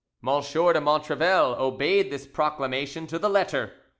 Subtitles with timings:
[0.27, 3.73] M de Montrevel obeyed this proclamation to the letter.